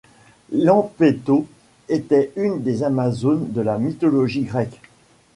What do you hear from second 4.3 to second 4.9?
grecque.